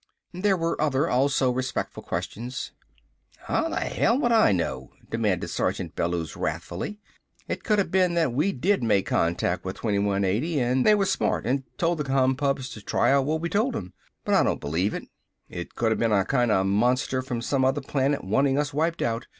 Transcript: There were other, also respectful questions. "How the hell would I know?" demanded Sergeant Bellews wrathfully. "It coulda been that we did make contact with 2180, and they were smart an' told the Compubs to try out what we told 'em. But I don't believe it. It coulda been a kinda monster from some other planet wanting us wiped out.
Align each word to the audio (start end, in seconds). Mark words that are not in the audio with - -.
There 0.33 0.57
were 0.57 0.81
other, 0.81 1.07
also 1.07 1.51
respectful 1.51 2.01
questions. 2.01 2.71
"How 3.45 3.69
the 3.69 3.81
hell 3.81 4.17
would 4.17 4.31
I 4.31 4.51
know?" 4.51 4.89
demanded 5.11 5.49
Sergeant 5.49 5.95
Bellews 5.95 6.35
wrathfully. 6.35 6.97
"It 7.47 7.63
coulda 7.63 7.85
been 7.85 8.15
that 8.15 8.33
we 8.33 8.51
did 8.51 8.81
make 8.81 9.05
contact 9.05 9.63
with 9.63 9.75
2180, 9.75 10.59
and 10.59 10.83
they 10.83 10.95
were 10.95 11.05
smart 11.05 11.45
an' 11.45 11.65
told 11.77 11.99
the 11.99 12.03
Compubs 12.03 12.69
to 12.73 12.81
try 12.81 13.11
out 13.11 13.25
what 13.27 13.41
we 13.41 13.47
told 13.47 13.75
'em. 13.75 13.93
But 14.25 14.33
I 14.33 14.41
don't 14.41 14.59
believe 14.59 14.95
it. 14.95 15.03
It 15.49 15.75
coulda 15.75 15.97
been 15.97 16.11
a 16.11 16.25
kinda 16.25 16.63
monster 16.63 17.21
from 17.21 17.43
some 17.43 17.63
other 17.63 17.79
planet 17.81 18.23
wanting 18.23 18.57
us 18.57 18.73
wiped 18.73 19.03
out. 19.03 19.27